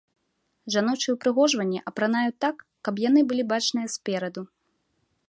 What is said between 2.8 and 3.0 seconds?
каб